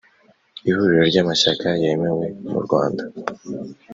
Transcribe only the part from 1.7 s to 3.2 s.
yemewe mu rwanda.